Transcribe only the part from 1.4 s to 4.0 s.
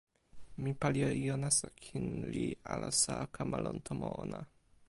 nasa kin, li alasa kama lon